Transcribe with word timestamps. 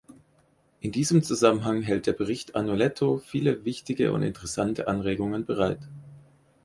In 0.79 0.91
diesem 0.91 1.21
Zusammenhang 1.21 1.83
hält 1.83 2.07
der 2.07 2.13
Bericht 2.13 2.55
Agnoletto 2.55 3.19
viele 3.19 3.65
wichtige 3.65 4.13
und 4.13 4.23
interessante 4.23 4.87
Anregungen 4.87 5.45
bereit. 5.45 5.87